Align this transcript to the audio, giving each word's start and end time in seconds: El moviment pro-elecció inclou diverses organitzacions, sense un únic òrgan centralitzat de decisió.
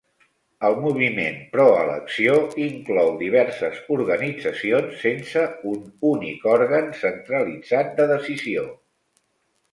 El 0.67 0.75
moviment 0.83 1.35
pro-elecció 1.49 2.37
inclou 2.67 3.11
diverses 3.19 3.77
organitzacions, 3.95 4.95
sense 5.01 5.43
un 5.73 5.83
únic 6.13 6.47
òrgan 6.55 6.89
centralitzat 7.03 7.93
de 8.01 8.09
decisió. 8.13 8.65